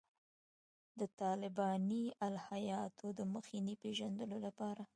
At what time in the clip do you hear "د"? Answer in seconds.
0.99-1.01, 3.17-3.19